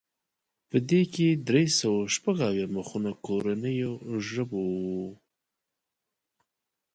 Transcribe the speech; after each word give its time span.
په 0.69 0.77
دې 0.89 1.01
کې 1.13 1.27
درې 1.47 1.65
سوه 1.79 2.01
شپږ 2.15 2.37
اویا 2.49 2.67
مخونه 2.75 3.11
کورنیو 3.25 3.93
ژبو 4.29 4.61
وو. 4.89 5.07